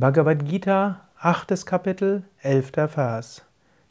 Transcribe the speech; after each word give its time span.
Bhagavad 0.00 0.46
Gita, 0.46 1.08
achtes 1.20 1.66
Kapitel, 1.66 2.22
elfter 2.40 2.86
Vers. 2.86 3.44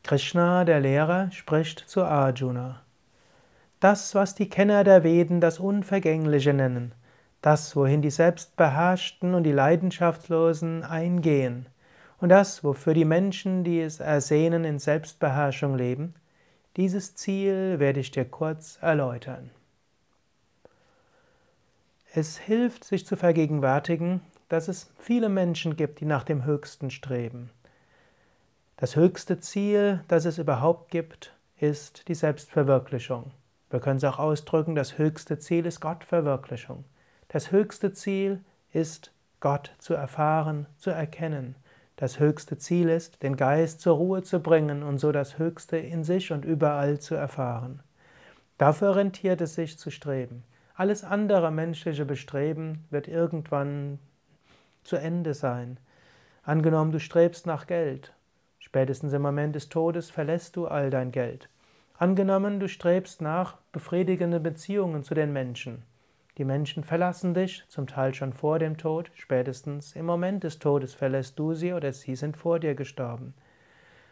Krishna, 0.04 0.64
der 0.64 0.80
Lehrer, 0.80 1.30
spricht 1.32 1.80
zu 1.80 2.02
Arjuna. 2.02 2.82
Das, 3.82 4.16
was 4.16 4.33
die 4.33 4.48
Kenner 4.48 4.85
der 4.85 5.04
Veden 5.04 5.42
das 5.42 5.59
Unvergängliche 5.59 6.54
nennen, 6.54 6.93
das, 7.42 7.75
wohin 7.75 8.02
die 8.02 8.09
Selbstbeherrschten 8.09 9.34
und 9.34 9.43
die 9.43 9.52
Leidenschaftslosen 9.52 10.86
eingehen, 10.86 11.65
und 12.21 12.29
das, 12.29 12.63
wofür 12.63 12.93
die 12.93 13.03
Menschen, 13.03 13.65
die 13.65 13.81
es 13.81 13.99
ersehnen, 13.99 14.63
in 14.63 14.79
Selbstbeherrschung 14.79 15.75
leben, 15.75 16.13
dieses 16.77 17.15
Ziel 17.15 17.79
werde 17.79 17.99
ich 17.99 18.11
dir 18.11 18.23
kurz 18.23 18.79
erläutern. 18.79 19.49
Es 22.13 22.37
hilft, 22.37 22.85
sich 22.85 23.05
zu 23.05 23.17
vergegenwärtigen, 23.17 24.21
dass 24.50 24.68
es 24.68 24.91
viele 24.98 25.29
Menschen 25.29 25.75
gibt, 25.75 26.00
die 26.00 26.05
nach 26.05 26.23
dem 26.23 26.45
Höchsten 26.45 26.89
streben. 26.89 27.49
Das 28.77 28.95
höchste 28.95 29.40
Ziel, 29.40 30.04
das 30.08 30.26
es 30.26 30.38
überhaupt 30.38 30.91
gibt, 30.91 31.34
ist 31.59 32.08
die 32.08 32.16
Selbstverwirklichung. 32.16 33.31
Wir 33.70 33.80
können 33.80 33.98
es 33.98 34.04
auch 34.04 34.20
ausdrücken, 34.20 34.76
das 34.76 34.98
höchste 34.98 35.40
Ziel 35.40 35.66
ist 35.66 35.81
Gottverwirklichung. 35.81 36.85
Das 37.27 37.52
höchste 37.52 37.91
Ziel 37.94 38.44
ist, 38.71 39.12
Gott 39.40 39.71
zu 39.80 39.94
erfahren, 39.94 40.68
zu 40.77 40.91
erkennen. 40.91 41.55
Das 41.95 42.20
höchste 42.20 42.57
Ziel 42.57 42.90
ist, 42.90 43.23
den 43.23 43.35
Geist 43.35 43.82
zur 43.82 43.98
Ruhe 43.98 44.21
zu 44.21 44.40
bringen 44.40 44.84
und 44.84 44.99
so 44.99 45.12
das 45.12 45.38
Höchste 45.38 45.77
in 45.77 46.04
sich 46.04 46.32
und 46.32 46.45
überall 46.45 46.99
zu 46.99 47.16
erfahren. 47.16 47.82
Dafür 48.57 48.95
rentiert 48.95 49.41
es 49.41 49.55
sich 49.55 49.77
zu 49.77 49.90
streben. 49.90 50.43
Alles 50.76 51.04
andere 51.04 51.52
menschliche 51.52 52.05
Bestreben 52.05 52.85
wird 52.91 53.07
irgendwann 53.07 53.99
zu 54.88 54.96
Ende 54.96 55.34
sein. 55.34 55.80
Angenommen, 56.44 56.94
du 56.94 57.00
strebst 57.00 57.46
nach 57.46 57.68
Geld. 57.68 58.14
Spätestens 58.58 59.12
im 59.12 59.21
Moment 59.21 59.54
des 59.54 59.68
Todes 59.68 60.10
verlässt 60.10 60.55
du 60.55 60.66
all 60.66 60.90
dein 60.90 61.12
Geld. 61.12 61.49
Angenommen, 61.98 62.60
du 62.62 62.70
strebst 62.70 63.21
nach 63.21 63.57
befriedigenden 63.74 64.42
Beziehungen 64.42 65.04
zu 65.04 65.14
den 65.14 65.34
Menschen. 65.34 65.84
Die 66.38 66.46
Menschen 66.46 66.84
verlassen 66.84 67.34
dich, 67.34 67.66
zum 67.68 67.86
Teil 67.88 68.14
schon 68.14 68.32
vor 68.32 68.60
dem 68.60 68.78
Tod, 68.78 69.12
spätestens 69.16 69.94
im 69.94 70.06
Moment 70.06 70.44
des 70.44 70.60
Todes 70.60 70.94
verlässt 70.94 71.38
du 71.38 71.54
sie 71.54 71.74
oder 71.74 71.92
sie 71.92 72.16
sind 72.16 72.38
vor 72.38 72.60
dir 72.60 72.76
gestorben. 72.76 73.34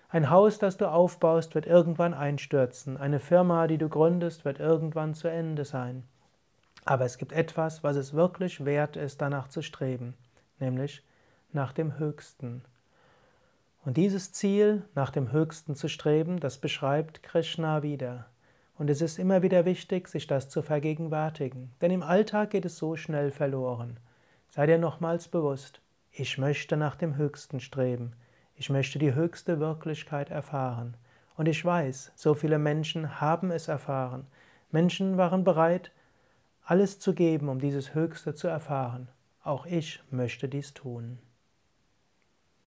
Ein 0.10 0.30
Haus, 0.30 0.60
das 0.60 0.76
du 0.76 0.89
aufbaust, 0.89 1.56
wird 1.56 1.67
irgendwann 1.67 2.14
einstürzen. 2.14 2.98
Eine 2.98 3.20
Firma, 3.20 3.67
die 3.67 3.78
du 3.78 3.88
gründest, 3.88 4.44
wird 4.44 4.60
irgendwann 4.60 5.14
zu 5.14 5.30
Ende 5.30 5.64
sein. 5.64 6.04
Aber 6.84 7.06
es 7.06 7.17
gibt 7.17 7.32
etwas, 7.32 7.84
was 7.84 7.95
es 7.95 8.14
wirklich 8.14 8.66
wert 8.66 8.98
ist, 8.98 9.22
danach 9.22 9.48
zu 9.48 9.62
streben 9.62 10.16
nämlich 10.59 11.03
nach 11.52 11.73
dem 11.73 11.98
Höchsten. 11.98 12.64
Und 13.86 13.98
dieses 13.98 14.31
Ziel, 14.31 14.84
nach 14.95 15.11
dem 15.11 15.31
Höchsten 15.31 15.75
zu 15.75 15.88
streben, 15.88 16.39
das 16.39 16.58
beschreibt 16.58 17.22
Krishna 17.22 17.84
wieder. 17.84 18.25
Und 18.78 18.89
es 18.89 19.02
ist 19.02 19.20
immer 19.20 19.42
wieder 19.42 19.64
wichtig, 19.64 20.08
sich 20.08 20.28
das 20.28 20.50
zu 20.50 20.61
vergegenwärtigen, 20.61 21.72
denn 21.81 21.92
im 21.92 22.03
Alltag 22.03 22.50
geht 22.50 22.66
es 22.66 22.78
so 22.78 22.95
schnell 22.95 23.31
verloren. 23.31 24.00
Sei 24.50 24.66
dir 24.66 24.78
nochmals 24.78 25.28
bewusst, 25.28 25.81
ich 26.11 26.38
möchte 26.38 26.78
nach 26.78 26.95
dem 26.95 27.16
Höchsten 27.16 27.59
streben, 27.59 28.14
ich 28.56 28.70
möchte 28.70 29.00
die 29.00 29.14
höchste 29.14 29.59
Wirklichkeit 29.59 30.30
erfahren. 30.30 30.95
Und 31.38 31.48
ich 31.48 31.64
weiß, 31.64 32.14
so 32.16 32.33
viele 32.33 32.58
Menschen 32.58 33.20
haben 33.20 33.52
es 33.52 33.67
erfahren. 33.67 34.26
Menschen 34.72 35.17
waren 35.17 35.44
bereit, 35.44 35.92
alles 36.64 37.00
zu 37.00 37.14
geben, 37.14 37.50
um 37.50 37.59
dieses 37.59 37.94
Höchste 37.94 38.33
zu 38.33 38.48
erfahren. 38.48 39.09
Auch 39.46 39.68
ich 39.68 40.02
möchte 40.10 40.50
dies 40.50 40.74
tun. 40.74 41.20